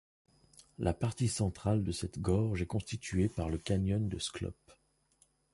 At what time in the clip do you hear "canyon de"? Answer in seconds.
3.59-4.17